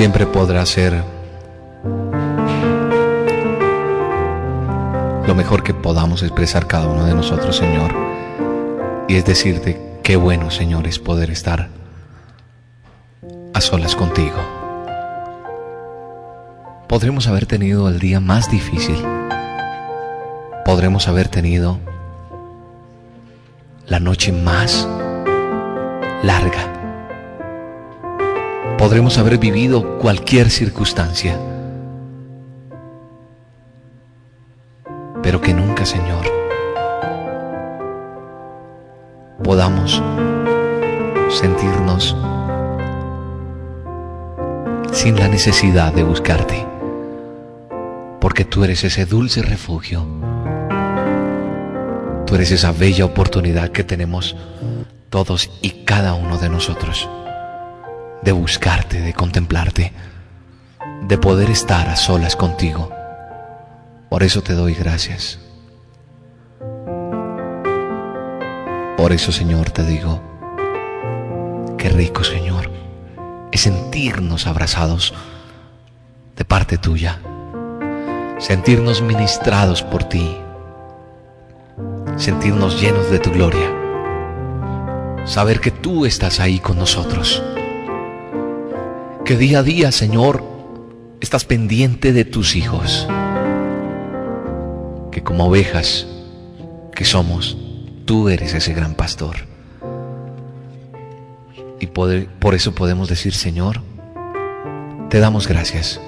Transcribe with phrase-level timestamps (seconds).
[0.00, 1.04] Siempre podrá ser
[5.26, 7.92] lo mejor que podamos expresar cada uno de nosotros, Señor.
[9.08, 11.68] Y es decirte, qué bueno, Señor, es poder estar
[13.52, 14.38] a solas contigo.
[16.88, 18.96] Podremos haber tenido el día más difícil.
[20.64, 21.78] Podremos haber tenido
[23.86, 24.88] la noche más
[26.22, 26.79] larga
[28.80, 31.38] podremos haber vivido cualquier circunstancia.
[35.22, 36.24] Pero que nunca, Señor,
[39.44, 40.02] podamos
[41.28, 42.16] sentirnos
[44.92, 46.66] sin la necesidad de buscarte,
[48.18, 50.06] porque tú eres ese dulce refugio,
[52.24, 54.36] tú eres esa bella oportunidad que tenemos
[55.10, 57.10] todos y cada uno de nosotros
[58.22, 59.92] de buscarte, de contemplarte,
[61.02, 62.90] de poder estar a solas contigo.
[64.08, 65.38] Por eso te doy gracias.
[68.96, 70.20] Por eso, Señor, te digo,
[71.78, 72.70] qué rico, Señor,
[73.50, 75.14] es sentirnos abrazados
[76.36, 77.20] de parte tuya,
[78.38, 80.36] sentirnos ministrados por ti,
[82.16, 83.72] sentirnos llenos de tu gloria,
[85.24, 87.42] saber que tú estás ahí con nosotros
[89.24, 90.44] que día a día, Señor,
[91.20, 93.06] estás pendiente de tus hijos,
[95.12, 96.06] que como ovejas
[96.94, 97.56] que somos,
[98.04, 99.36] tú eres ese gran pastor.
[101.78, 103.80] Y por eso podemos decir, Señor,
[105.08, 106.00] te damos gracias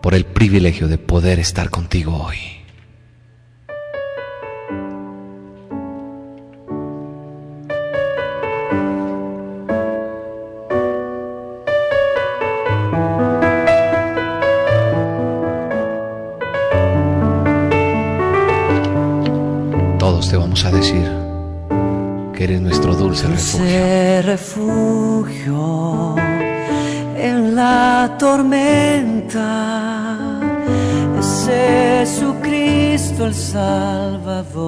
[0.00, 2.63] por el privilegio de poder estar contigo hoy.
[23.58, 24.22] Refugio.
[24.22, 26.14] refugio
[27.16, 29.50] en la tormenta
[31.18, 34.64] es Jesucristo el Salvador.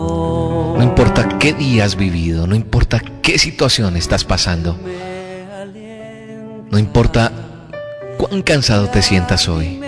[0.78, 4.78] No importa qué día has vivido, no importa qué situación estás pasando,
[6.70, 7.32] no importa
[8.16, 9.80] cuán cansado te sientas hoy.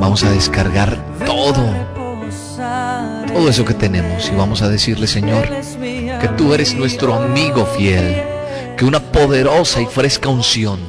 [0.00, 0.96] Vamos a descargar
[1.26, 1.62] todo,
[3.32, 8.22] todo eso que tenemos y vamos a decirle, Señor, que tú eres nuestro amigo fiel,
[8.78, 10.80] que una poderosa y fresca unción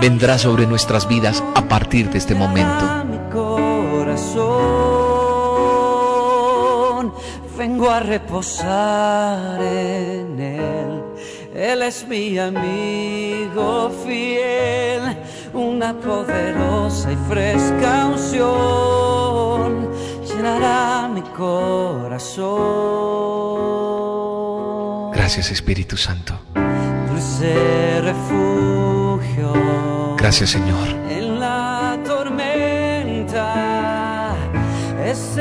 [0.00, 3.04] vendrá sobre nuestras vidas a partir de este momento.
[7.56, 11.02] Vengo a reposar en Él,
[11.54, 15.16] Él es mi amigo fiel
[15.54, 19.88] una poderosa y fresca unción
[20.26, 22.52] llenará mi corazón.
[25.12, 26.34] Gracias Espíritu Santo.
[27.08, 29.52] Dulce refugio.
[30.18, 30.88] Gracias Señor.
[31.08, 33.54] En la tormenta
[35.04, 35.38] es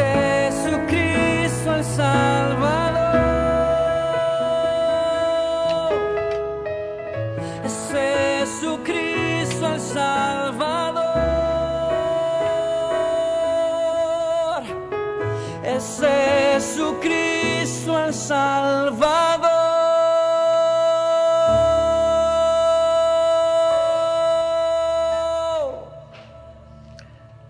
[18.24, 19.52] Salvador.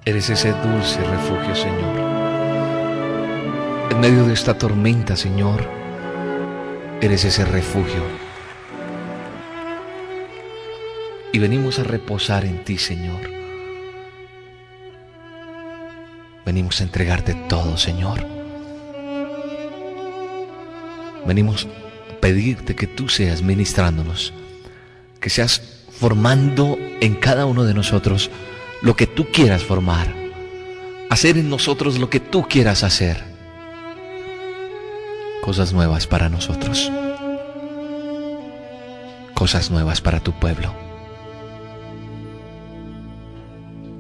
[0.04, 1.96] Eres ese dulce refugio, Señor.
[3.92, 5.64] En medio de esta tormenta, Señor,
[7.02, 8.02] eres ese refugio.
[11.32, 13.22] Y venimos a reposar en ti, Señor.
[16.46, 18.43] Venimos a entregarte todo, Señor.
[21.26, 21.68] Venimos
[22.12, 24.34] a pedirte que tú seas ministrándonos,
[25.20, 25.62] que seas
[25.92, 28.30] formando en cada uno de nosotros
[28.82, 30.14] lo que tú quieras formar,
[31.10, 33.24] hacer en nosotros lo que tú quieras hacer.
[35.42, 36.92] Cosas nuevas para nosotros,
[39.34, 40.74] cosas nuevas para tu pueblo.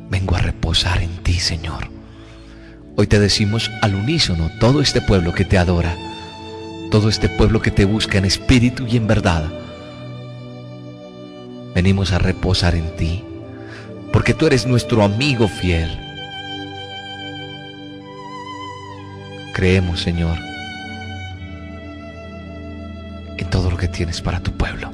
[0.10, 1.90] Vengo a reposar en ti, Señor.
[2.96, 5.98] Hoy te decimos al unísono, todo este pueblo que te adora,
[6.94, 9.46] todo este pueblo que te busca en espíritu y en verdad,
[11.74, 13.24] venimos a reposar en ti,
[14.12, 15.90] porque tú eres nuestro amigo fiel.
[19.56, 20.38] Creemos, Señor,
[23.40, 24.92] en todo lo que tienes para tu pueblo.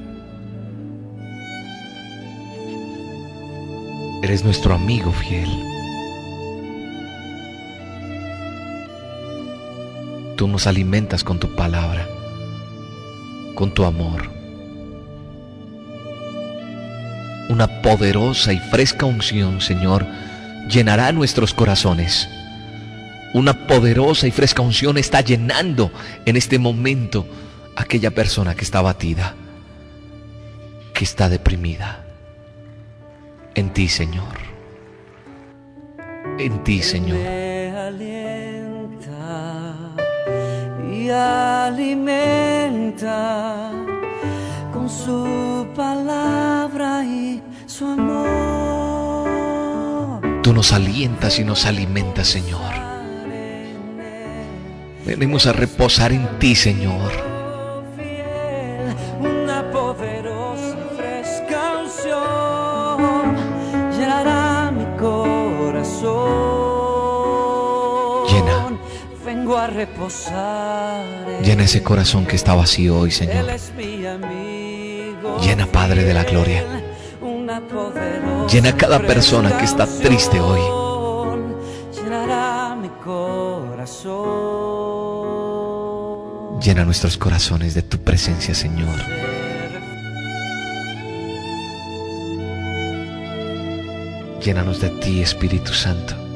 [4.24, 5.50] Eres nuestro amigo fiel.
[10.40, 12.08] Tú nos alimentas con tu palabra,
[13.56, 14.32] con tu amor.
[17.50, 20.08] Una poderosa y fresca unción, Señor,
[20.70, 22.30] llenará nuestros corazones.
[23.34, 25.92] Una poderosa y fresca unción está llenando
[26.26, 27.28] en este momento
[27.76, 29.36] aquella persona que está abatida,
[30.94, 32.06] que está deprimida.
[33.56, 34.38] En ti, Señor.
[36.38, 37.49] En ti, Señor.
[41.20, 43.12] Alimenta
[44.74, 49.30] con su palabra y su amor.
[50.42, 52.74] Tú nos alientas y nos alimentas, Señor.
[55.06, 57.12] Venimos a reposar en ti, Señor.
[59.20, 63.36] Una poderosa fresca unción
[63.98, 66.49] llenará mi corazón.
[69.60, 71.06] A reposar.
[71.28, 73.46] en Llena ese corazón que está vacío hoy, Señor.
[75.42, 76.64] Llena, Padre de la gloria.
[78.52, 80.62] Llena cada persona que está triste hoy.
[86.62, 88.96] Llena nuestros corazones de tu presencia, Señor.
[94.42, 96.29] Llénanos de ti, Espíritu Santo.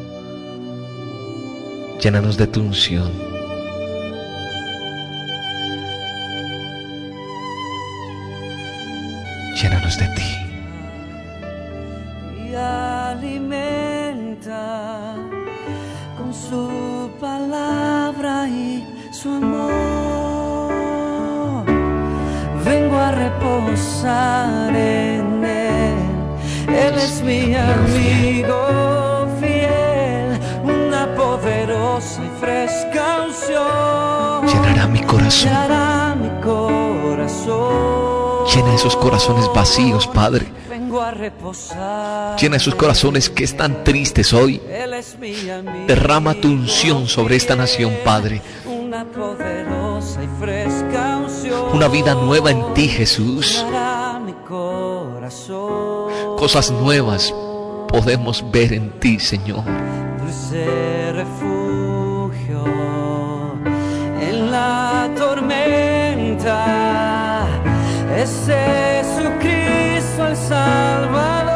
[2.03, 3.32] Llénanos de tu unción.
[39.63, 40.45] Vacíos, Padre.
[42.37, 44.61] Llena esos corazones que están tristes hoy.
[45.87, 48.41] Derrama tu unción sobre esta nación, Padre.
[51.73, 53.65] Una vida nueva en ti, Jesús.
[56.37, 57.33] Cosas nuevas
[57.87, 59.63] podemos ver en ti, Señor.
[68.23, 71.52] Es Jesucristo el Salvador.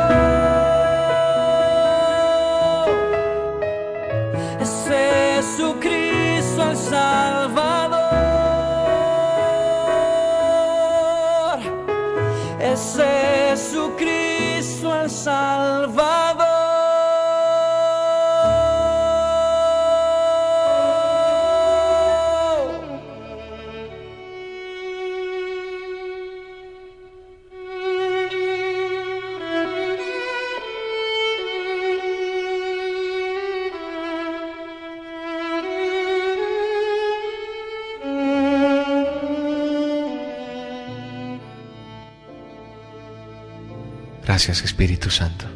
[44.38, 45.48] Gracias, Espíritu Santo.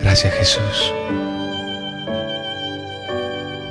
[0.00, 0.92] Gracias, Jesús.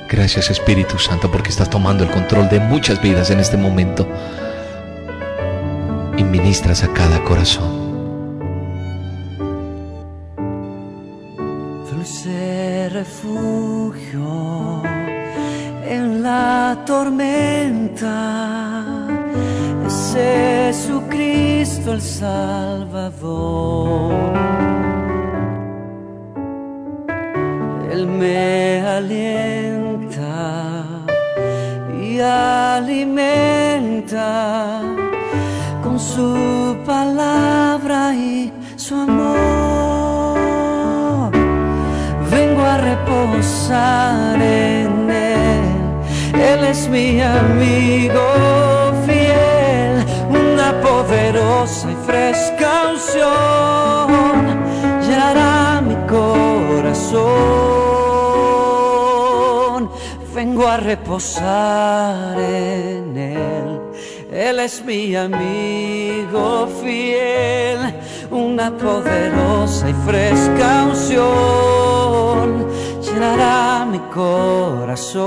[0.08, 4.08] Gracias, Espíritu Santo, porque estás tomando el control de muchas vidas en este momento
[6.16, 7.81] y ministras a cada corazón.
[17.04, 18.18] Tormenta.
[19.88, 24.14] Es Jesucristo el Salvador.
[27.92, 30.84] Él me alienta
[32.04, 34.30] y alimenta
[35.84, 40.42] con su palabra y su amor.
[42.30, 44.40] Vengo a reposar
[46.82, 48.26] es mi amigo
[49.06, 54.64] fiel, una poderosa y fresca unción
[55.02, 57.22] llenará mi corazón.
[60.34, 63.80] Vengo a reposar en Él.
[64.32, 67.94] Él es mi amigo fiel,
[68.32, 72.66] una poderosa y fresca unción
[73.14, 75.22] llenará mi corazón.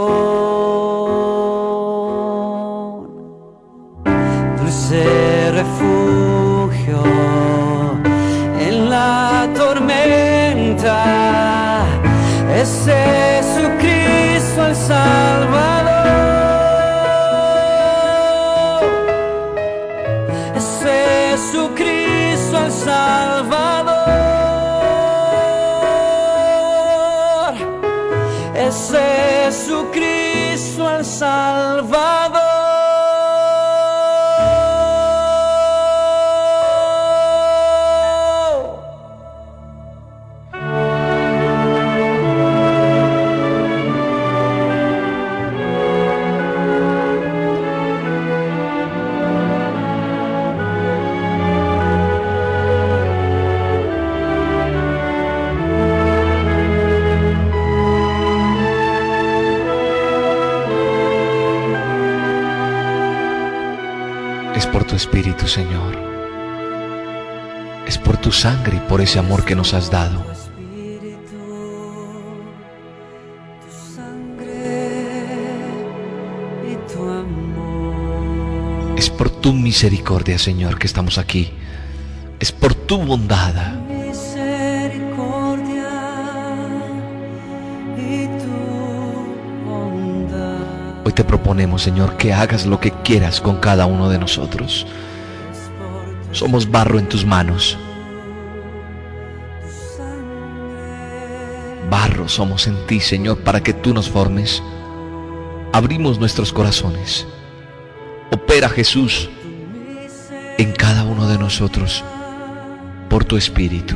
[4.58, 7.02] Dulce refugio
[8.66, 11.04] en la tormenta
[12.54, 15.93] es Jesucristo el Salvador.
[65.46, 65.96] Señor.
[67.86, 70.24] Es por tu sangre y por ese amor que nos has dado.
[78.96, 81.52] Es por tu misericordia, Señor, que estamos aquí.
[82.40, 83.54] Es por tu bondad.
[91.04, 94.86] Hoy te proponemos, Señor, que hagas lo que quieras con cada uno de nosotros.
[96.34, 97.78] Somos barro en tus manos.
[101.88, 104.60] Barro somos en ti, Señor, para que tú nos formes.
[105.72, 107.24] Abrimos nuestros corazones.
[108.32, 109.30] Opera Jesús
[110.58, 112.02] en cada uno de nosotros
[113.08, 113.94] por tu Espíritu.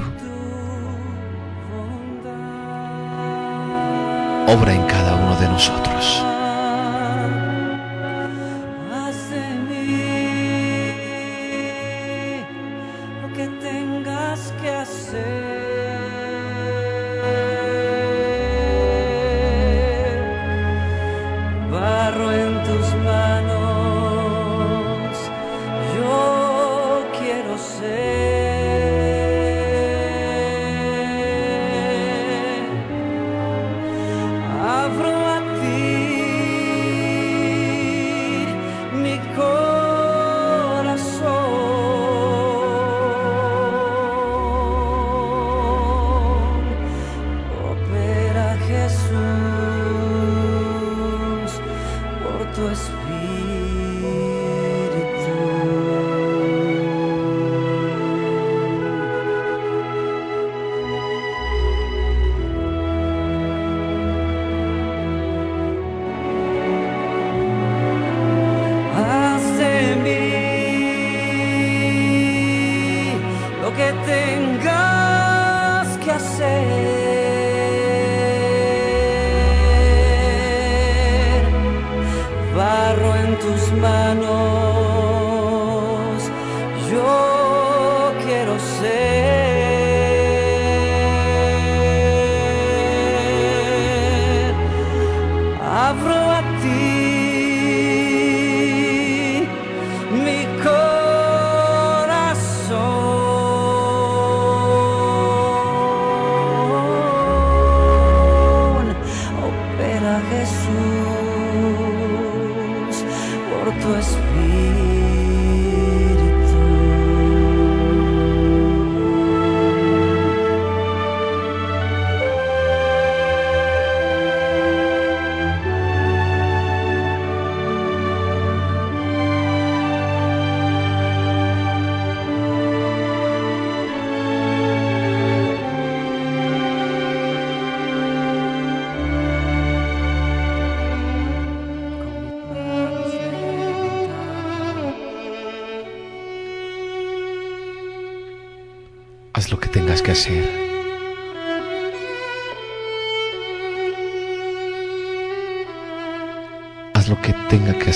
[4.46, 6.24] Obra en cada uno de nosotros.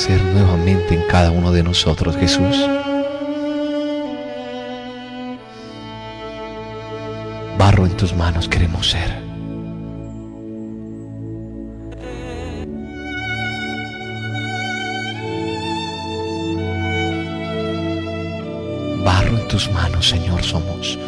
[0.02, 2.56] Hacer nuevamente en cada uno de nosotros, Jesús.
[7.56, 9.22] Barro en tus manos queremos ser.
[19.04, 20.98] Barro en tus manos, Señor, somos.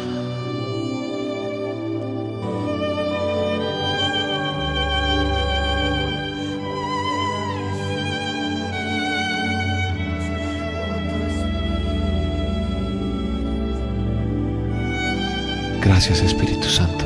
[15.95, 17.05] Gracias Espíritu Santo.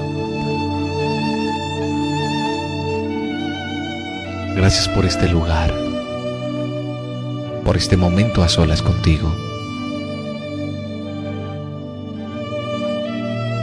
[4.56, 5.72] Gracias por este lugar,
[7.64, 9.32] por este momento a solas contigo.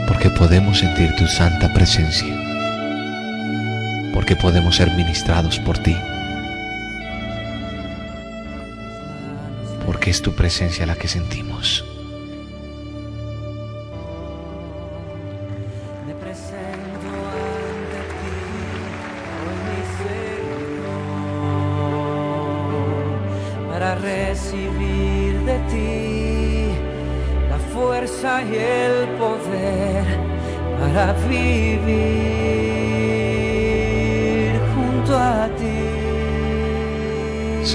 [0.07, 2.33] Porque podemos sentir tu santa presencia.
[4.15, 5.97] Porque podemos ser ministrados por ti.
[9.85, 11.85] Porque es tu presencia la que sentimos.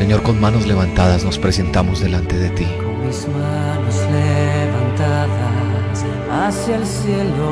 [0.02, 2.66] Señor, con manos levantadas nos presentamos delante de ti.
[2.66, 7.52] Con mis manos levantadas hacia el cielo.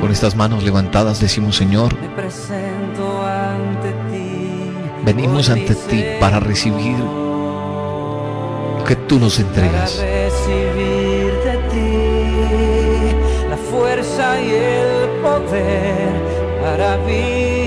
[0.00, 4.72] Con estas manos levantadas decimos, Señor, Me presento ante ti.
[5.04, 9.96] venimos ante ti para recibir lo que tú nos para entregas.
[10.00, 13.14] recibir de ti
[13.48, 16.10] la fuerza y el poder
[16.64, 17.59] para vivir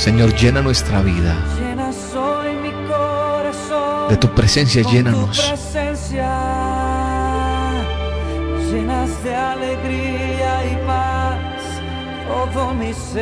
[0.00, 1.36] Señor, llena nuestra vida.
[4.08, 5.36] De tu presencia, llénanos.
[8.70, 11.38] Llenas de alegría y paz
[12.26, 13.20] todo mi ser.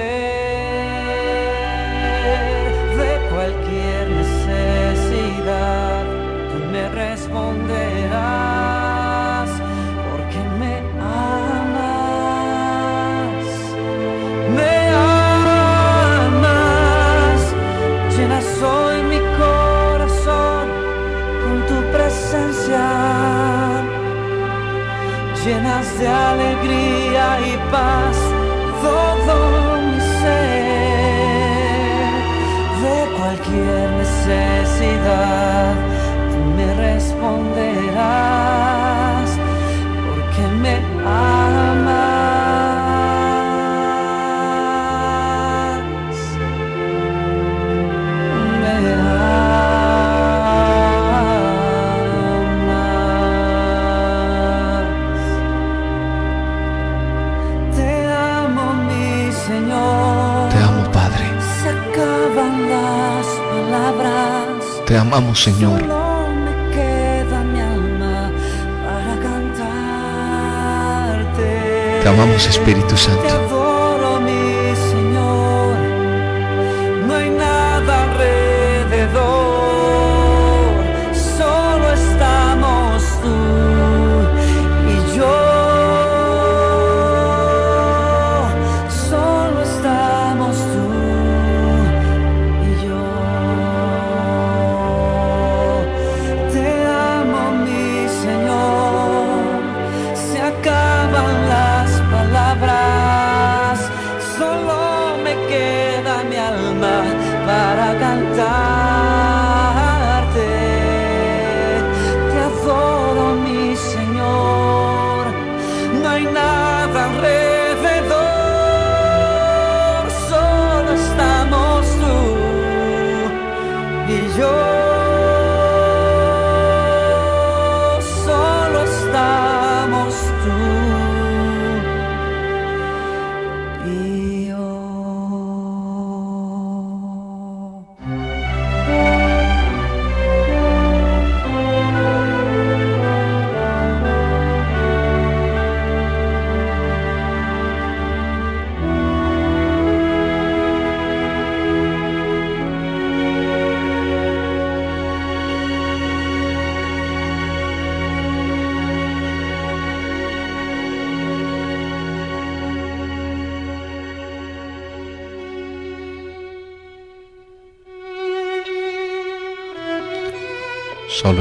[2.96, 6.04] De cualquier necesidad,
[6.52, 8.57] tú me responderás
[25.44, 28.16] llenas de alegría y paz
[28.82, 29.36] todo
[29.86, 30.90] mi ser,
[32.82, 35.74] de cualquier necesidad
[36.30, 37.78] tú me responderás
[40.06, 40.74] porque me
[41.06, 41.37] amas.
[64.88, 65.82] Te amamos, Señor.
[72.02, 73.47] Te amamos, Espíritu Santo.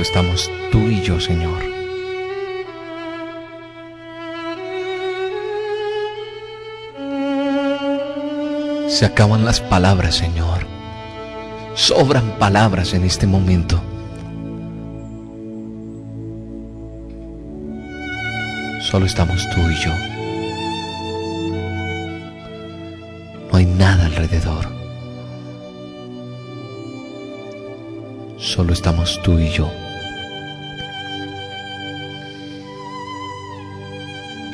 [0.08, 1.62] Estamos tú y yo, Señor.
[8.88, 10.65] Se acaban las palabras, Señor.
[11.76, 13.82] Sobran palabras en este momento.
[18.89, 19.91] Solo estamos tú y yo.
[23.52, 24.65] No hay nada alrededor.
[28.38, 29.70] Solo estamos tú y yo.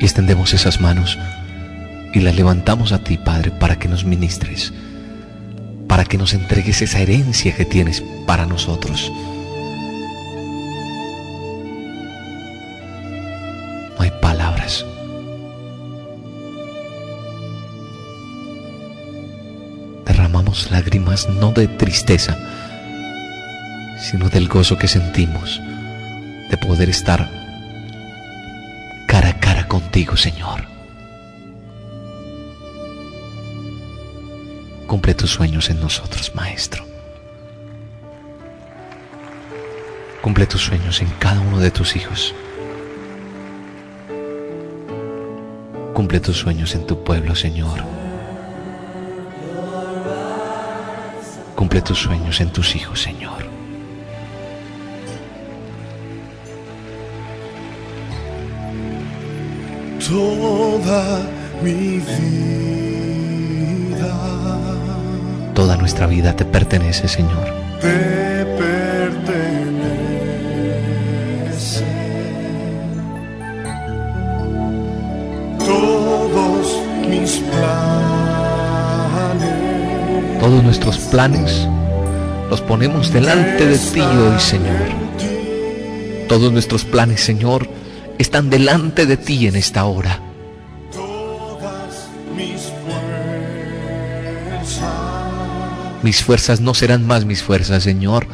[0.04, 1.18] Extendemos esas manos
[2.12, 4.70] y las levantamos a ti, Padre, para que nos ministres,
[5.88, 9.10] para que nos entregues esa herencia que tienes para nosotros.
[13.96, 14.84] No hay palabras.
[20.04, 22.36] Derramamos lágrimas no de tristeza,
[23.98, 25.62] sino del gozo que sentimos
[26.50, 27.43] de poder estar
[29.94, 30.60] contigo, Señor.
[34.88, 36.84] Cumple tus sueños en nosotros, Maestro.
[40.20, 42.34] Cumple tus sueños en cada uno de tus hijos.
[45.92, 47.84] Cumple tus sueños en tu pueblo, Señor.
[51.54, 53.43] Cumple tus sueños en tus hijos, Señor.
[60.14, 61.26] Toda
[61.60, 62.14] mi vida
[65.54, 67.46] Toda nuestra vida te pertenece, Señor.
[67.80, 69.44] te pertenece.
[75.58, 76.78] Todos
[77.10, 77.74] mis planes.
[80.38, 81.66] Todos nuestros planes
[82.48, 84.94] los ponemos delante de ti hoy, Señor.
[86.28, 87.66] Todos nuestros planes, Señor,
[88.18, 90.20] están delante de ti en esta hora.
[90.92, 92.72] Todas mis
[94.62, 94.94] fuerzas.
[96.02, 98.26] Mis fuerzas no serán más mis fuerzas, Señor,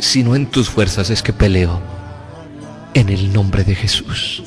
[0.00, 1.80] sino en tus fuerzas es que peleo.
[2.94, 4.42] En el nombre de Jesús.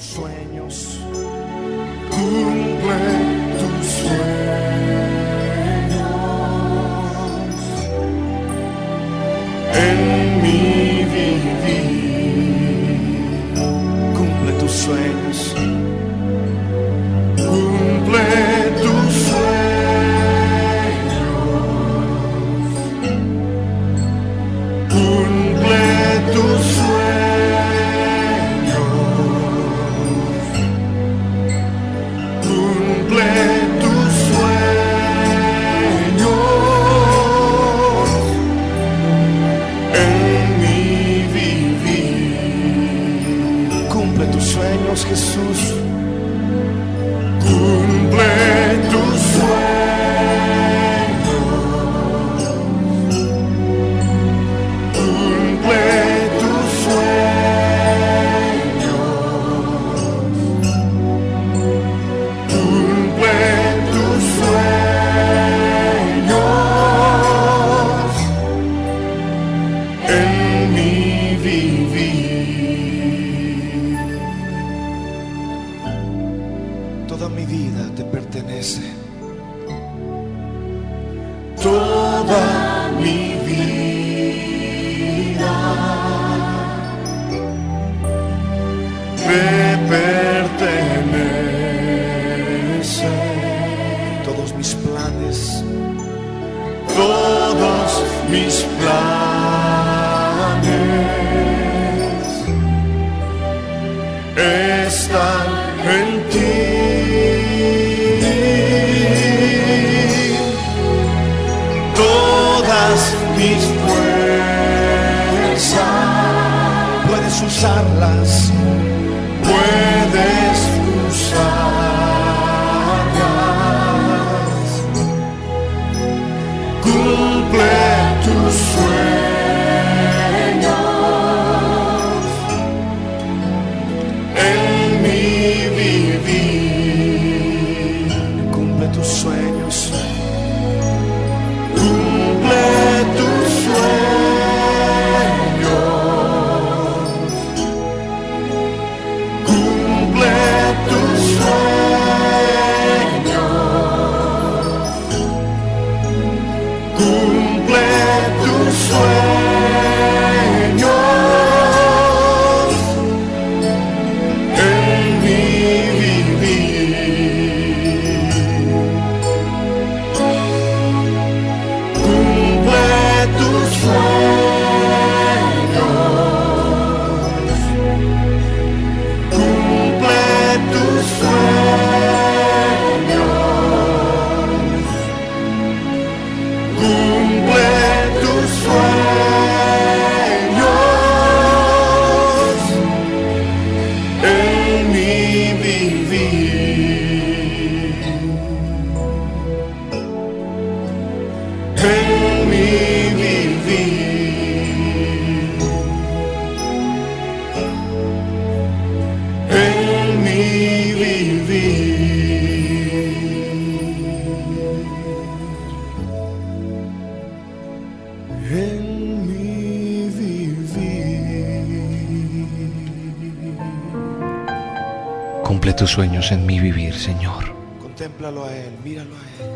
[225.98, 227.44] Sueños en mi vivir, Señor.
[227.82, 229.50] Contémplalo a Él, míralo a Él.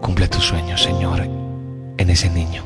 [0.00, 1.20] Cumple tus sueños, Señor,
[1.98, 2.64] en ese niño.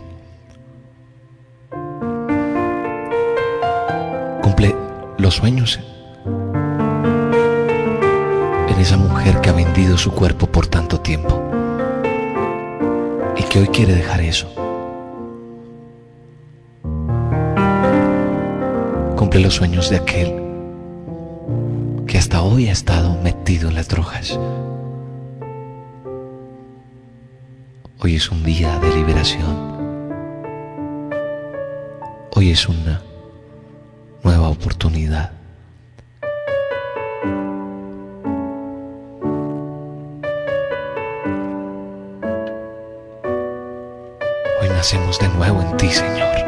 [4.43, 4.77] Cumple
[5.19, 5.81] los sueños
[8.69, 11.43] en esa mujer que ha vendido su cuerpo por tanto tiempo
[13.37, 14.56] y que hoy quiere dejar eso.
[19.37, 20.35] Los sueños de aquel
[22.09, 24.41] que hasta hoy ha estado metido en las drogas.
[28.01, 29.57] Hoy es un día de liberación.
[32.35, 33.03] Hoy es una
[34.25, 35.31] nueva oportunidad.
[44.61, 46.46] Hoy nacemos de nuevo en ti, Señor.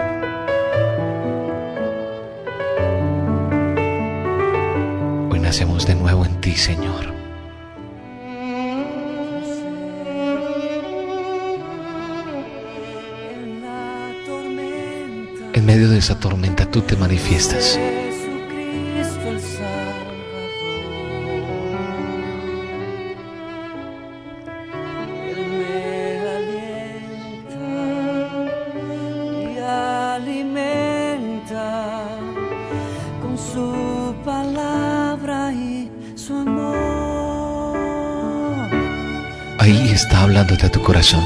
[6.56, 7.12] Señor.
[15.54, 17.78] En medio de esa tormenta tú te manifiestas.
[40.70, 41.24] Tu corazón.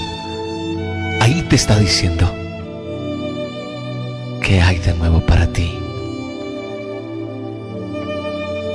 [1.20, 2.32] Ahí te está diciendo
[4.40, 5.70] que hay de nuevo para ti.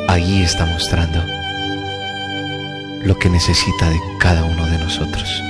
[0.08, 1.24] Ahí está mostrando
[3.04, 5.44] lo que necesita de cada uno de nosotros.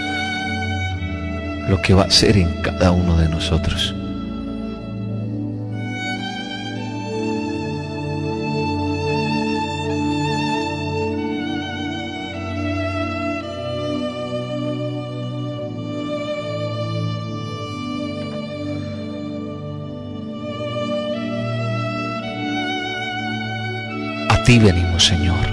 [1.69, 3.93] Lo que va a ser en cada uno de nosotros.
[24.47, 25.45] Ti venimos, Señor.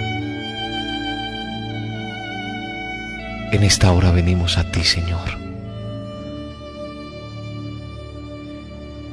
[3.51, 5.31] En esta hora venimos a ti, Señor.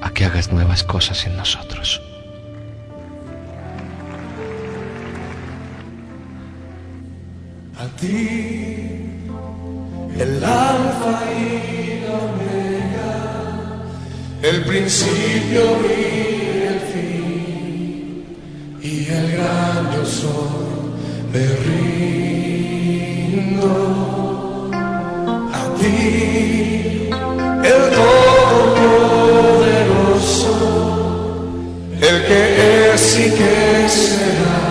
[0.03, 1.99] A que hagas nuevas cosas en nosotros.
[7.79, 9.17] A ti,
[10.15, 13.13] el alfa y la omega,
[14.43, 16.30] el principio y
[25.81, 27.09] ti,
[27.63, 30.53] el todopoderoso,
[32.01, 32.41] el que
[32.93, 34.61] es y que será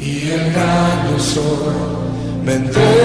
[0.00, 1.74] y el gran soy,
[2.44, 2.97] me entrego.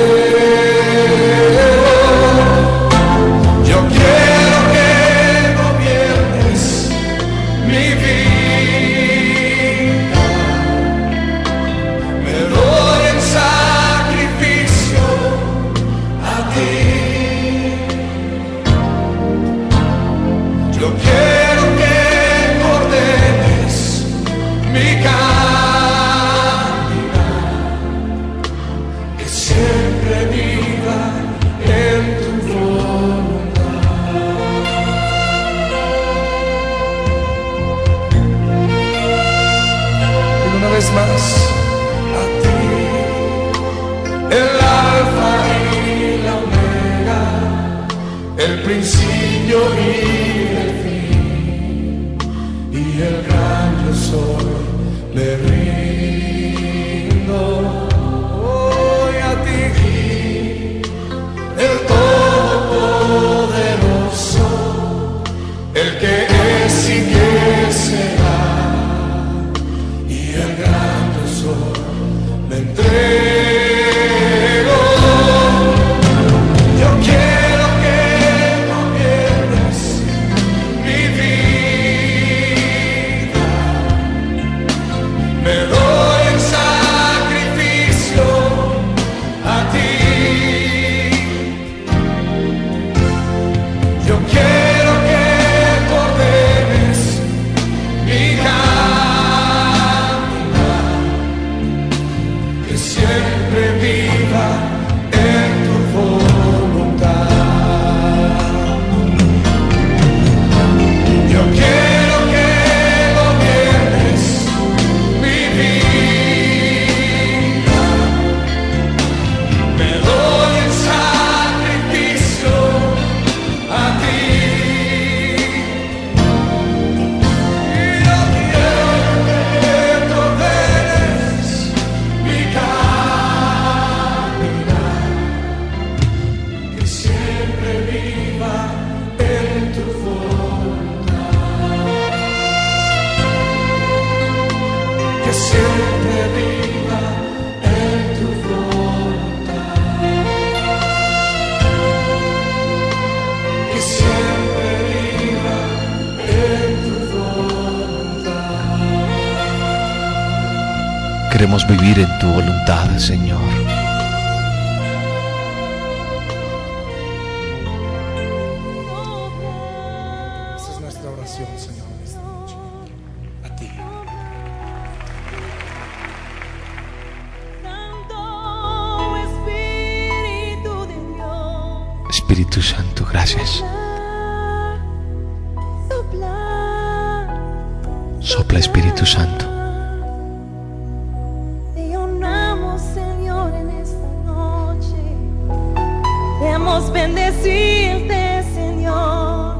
[196.83, 199.55] Venimos bendecirte, Señor.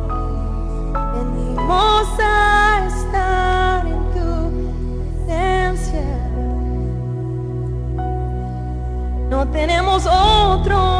[1.14, 6.04] Venimos a estar en tu presencia.
[9.30, 10.93] No tenemos otro.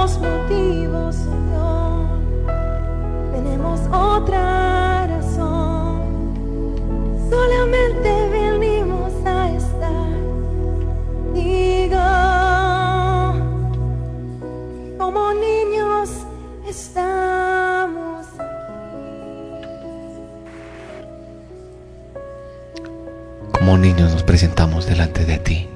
[24.34, 25.68] presentamos delante de ti.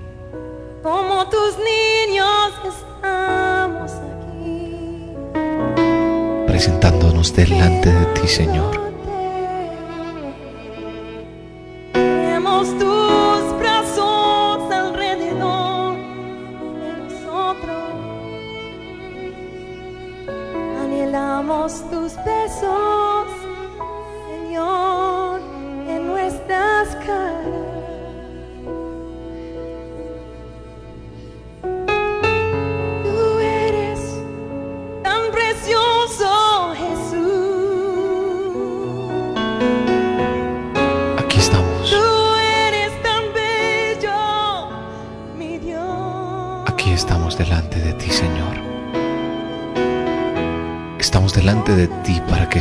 [0.82, 5.13] Como tus niños estamos aquí.
[6.48, 8.87] Presentándonos delante de ti, Señor.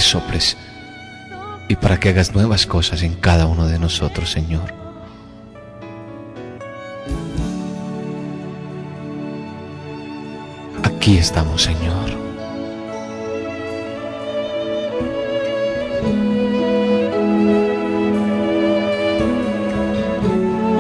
[0.07, 0.57] soples
[1.69, 4.75] y para que hagas nuevas cosas en cada uno de nosotros, Señor.
[10.83, 12.11] Aquí estamos, Señor.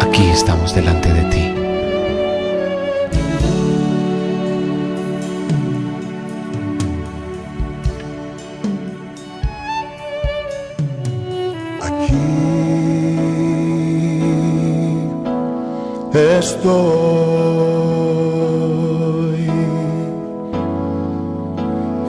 [0.01, 1.55] Aquí estamos delante de ti.
[16.16, 16.96] estoy.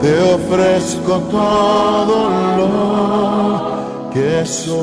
[0.00, 2.18] Te ofrezco todo
[2.58, 2.70] lo
[4.12, 4.78] que soy.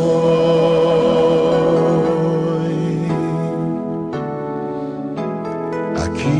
[6.06, 6.40] Aquí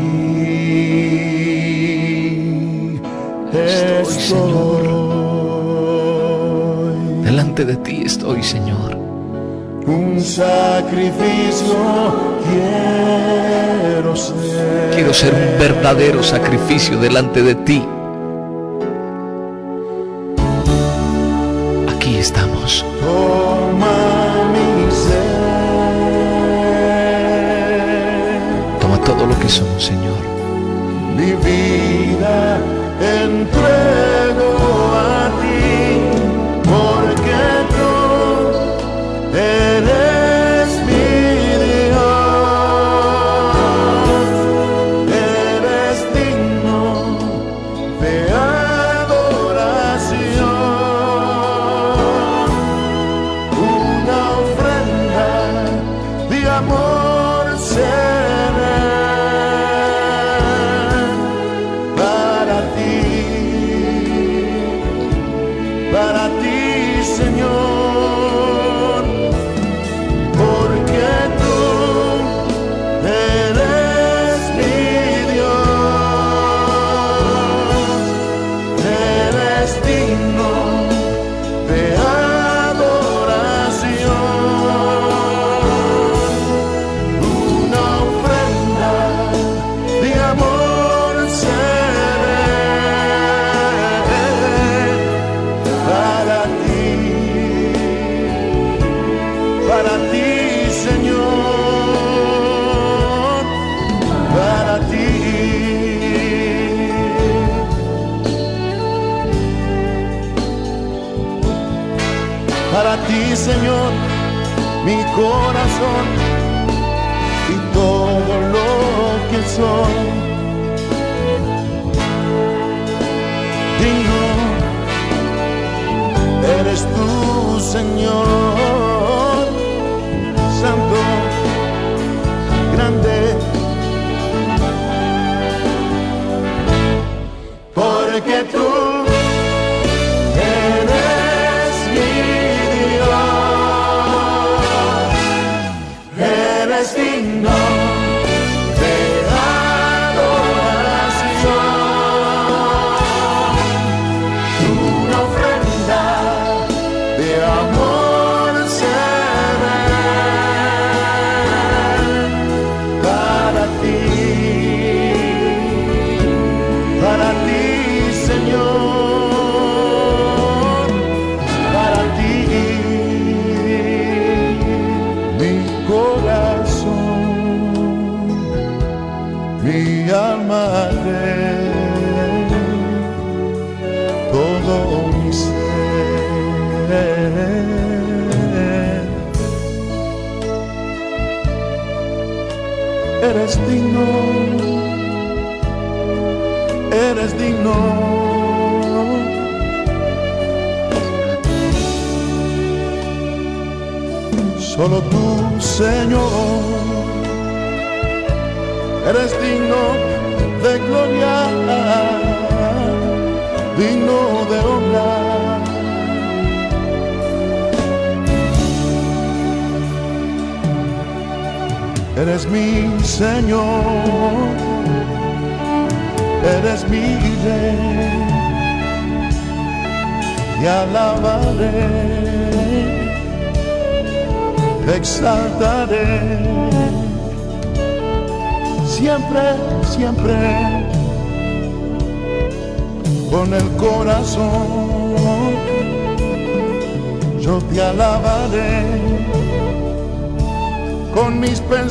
[3.52, 4.04] estoy.
[4.04, 4.82] Señor.
[7.24, 8.96] Delante de ti estoy, Señor.
[9.86, 12.35] Un sacrificio
[14.94, 17.95] Quiero ser un verdadero sacrificio delante de ti.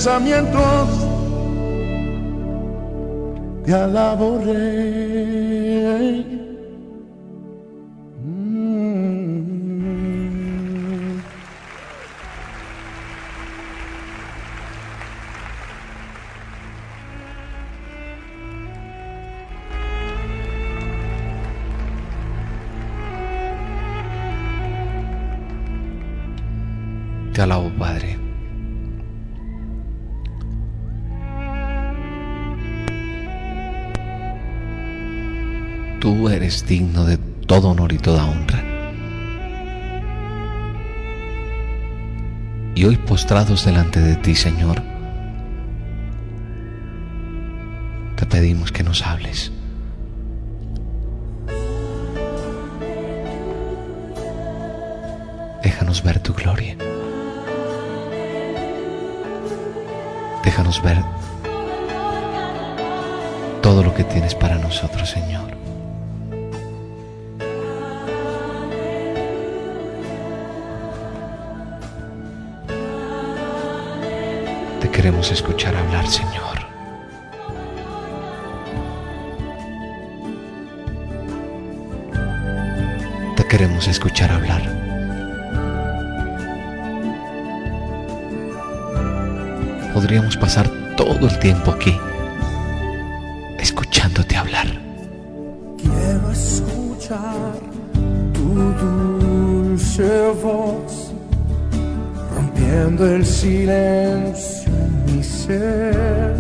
[0.06, 0.88] Pensamientos
[3.66, 4.54] te alaboré.
[8.24, 8.76] Mm.
[27.34, 28.25] Te alabo, Padre.
[36.06, 38.64] Tú eres digno de todo honor y toda honra.
[42.76, 44.84] Y hoy postrados delante de ti, Señor,
[48.18, 49.52] te pedimos que nos hables.
[55.64, 56.78] Déjanos ver tu gloria.
[60.44, 61.00] Déjanos ver
[63.64, 65.65] todo lo que tienes para nosotros, Señor.
[75.06, 76.58] Queremos escuchar hablar, Señor.
[83.36, 84.64] Te queremos escuchar hablar.
[89.94, 91.96] Podríamos pasar todo el tiempo aquí
[93.60, 94.66] escuchándote hablar.
[95.78, 97.60] Quiero escuchar
[98.34, 101.12] tu dulce voz,
[102.36, 104.55] rompiendo el silencio
[105.46, 106.36] ser.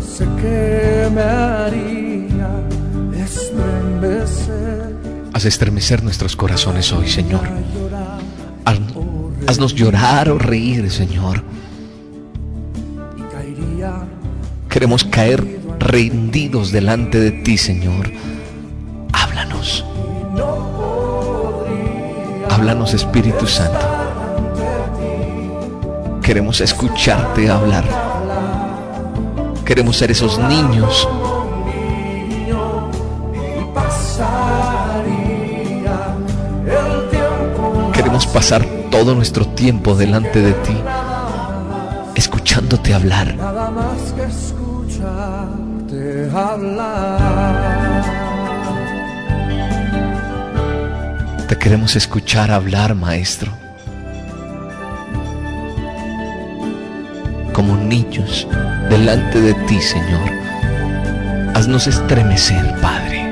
[0.00, 2.50] Sé que me haría
[3.24, 4.96] estremecer.
[5.32, 7.48] Haz estremecer nuestros corazones hoy, Señor.
[9.46, 11.42] Haznos llorar o reír, Señor.
[14.68, 18.10] Queremos caer rendidos delante de ti, Señor.
[19.12, 19.84] Háblanos.
[22.50, 23.95] Háblanos, Espíritu Santo.
[26.26, 27.84] Queremos escucharte hablar.
[29.64, 31.08] Queremos ser esos niños
[37.92, 40.76] Queremos pasar todo nuestro tiempo delante de ti,
[42.16, 43.36] escuchándote hablar.
[43.36, 48.02] nada más que escucharte hablar.
[51.48, 53.65] Te queremos escuchar hablar, Maestro.
[57.88, 58.46] Niños
[58.90, 60.30] delante de ti, Señor.
[61.54, 63.22] Haznos estremecer, Padre.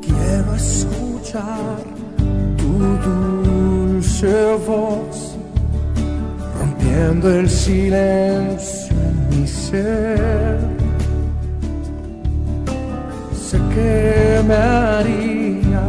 [0.00, 1.78] Quiero escuchar
[2.56, 2.72] tu
[3.06, 5.36] dulce voz,
[6.58, 10.81] rompiendo el silencio en mi ser.
[13.74, 15.84] Que me haría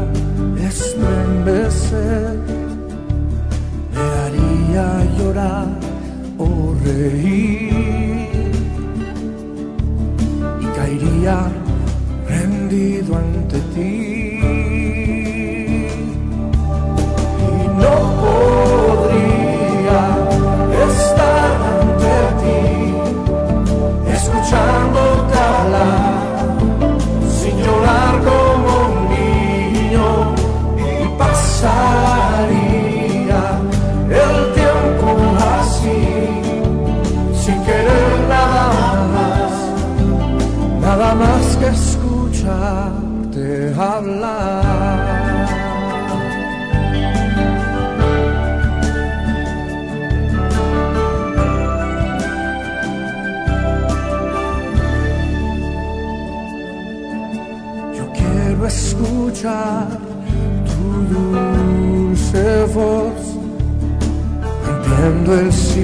[0.70, 2.38] estremecer,
[3.94, 5.68] me haría llorar
[6.38, 8.22] o reír
[10.62, 11.38] y caería
[12.30, 14.03] rendido ante ti.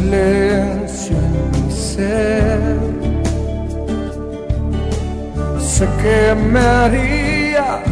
[0.10, 2.78] Silencio en mi ser
[5.60, 7.84] sé que me haría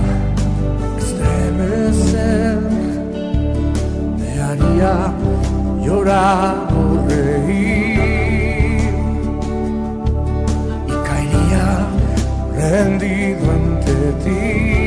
[0.98, 2.60] estremecer,
[4.18, 5.14] me haría
[5.86, 8.94] llorar o reír
[10.88, 11.68] y caería
[12.56, 14.87] rendido ante ti.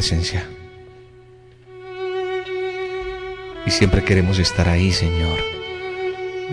[0.00, 0.48] presencia.
[3.66, 5.38] Y siempre queremos estar ahí, Señor,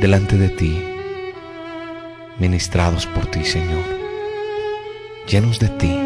[0.01, 0.77] delante de ti,
[2.39, 3.85] ministrados por ti, Señor,
[5.29, 5.97] llenos de ti.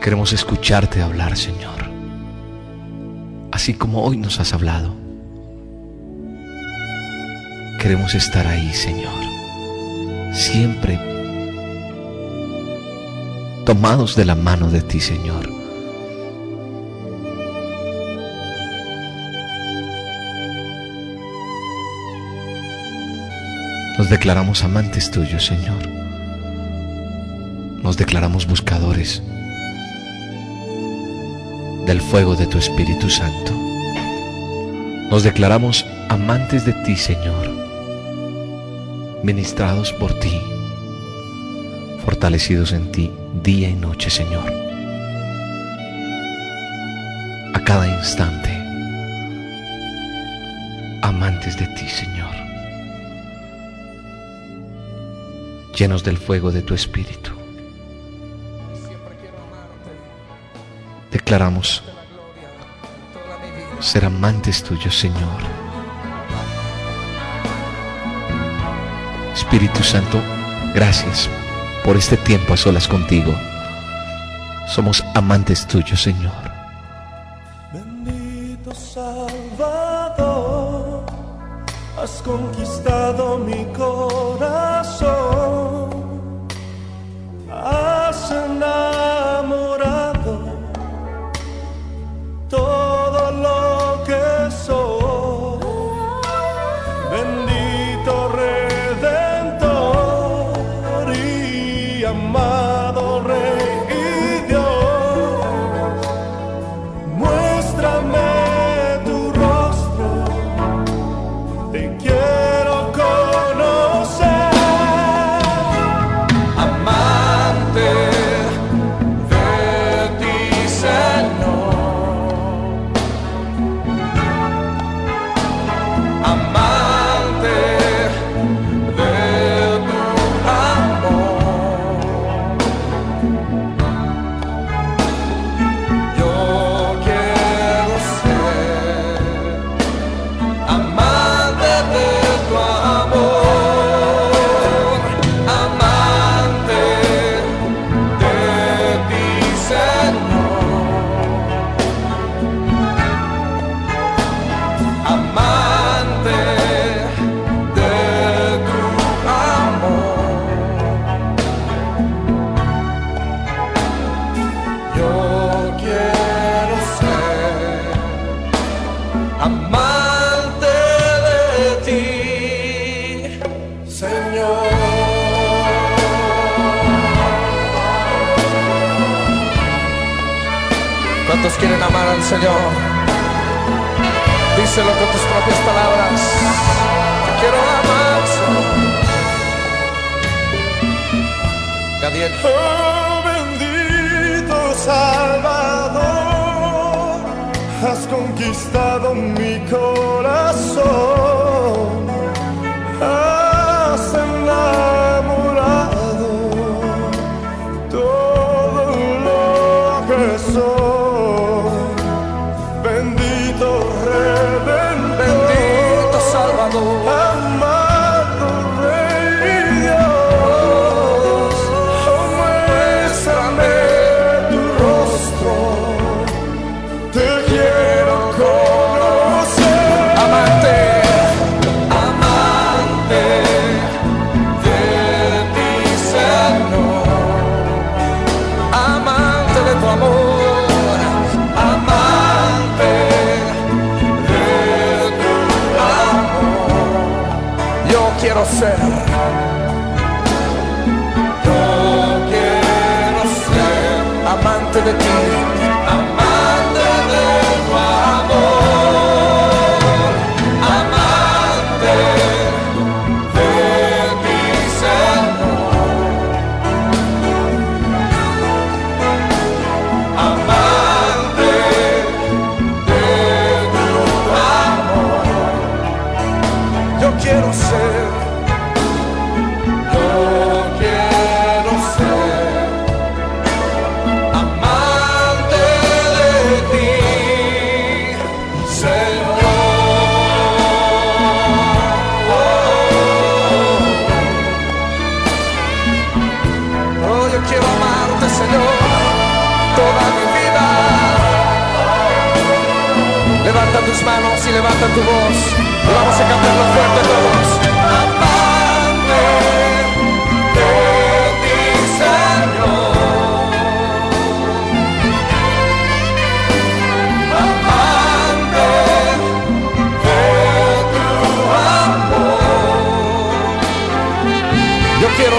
[0.00, 1.90] Queremos escucharte hablar, Señor,
[3.50, 4.94] así como hoy nos has hablado.
[7.80, 9.20] Queremos estar ahí, Señor,
[10.32, 11.13] siempre
[13.64, 15.48] tomados de la mano de ti, Señor.
[23.96, 25.88] Nos declaramos amantes tuyos, Señor.
[27.82, 29.22] Nos declaramos buscadores
[31.86, 33.52] del fuego de tu Espíritu Santo.
[35.10, 37.50] Nos declaramos amantes de ti, Señor,
[39.22, 40.40] ministrados por ti,
[42.04, 43.10] fortalecidos en ti
[43.44, 44.50] día y noche, Señor.
[47.52, 48.50] A cada instante,
[51.02, 52.34] amantes de ti, Señor.
[55.76, 57.32] Llenos del fuego de tu Espíritu.
[61.12, 61.82] Declaramos
[63.80, 65.42] ser amantes tuyos, Señor.
[69.34, 70.18] Espíritu Santo,
[70.74, 71.28] gracias
[71.84, 73.34] por este tiempo a solas contigo.
[74.66, 76.53] Somos amantes tuyos, Señor.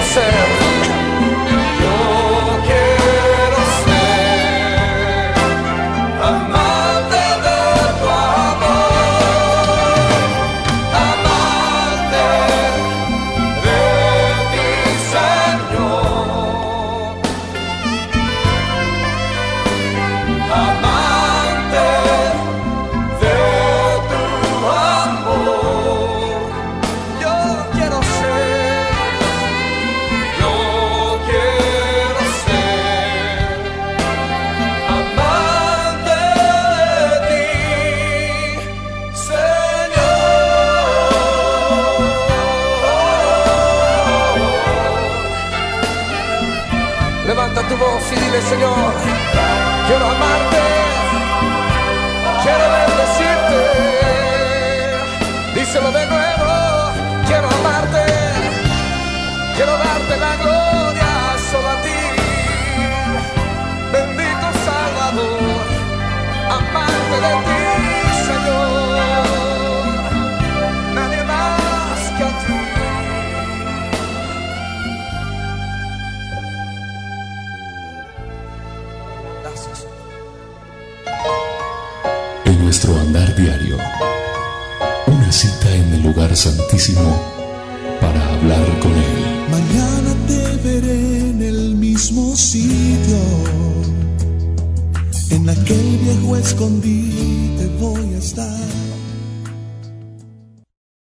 [0.05, 0.44] Yo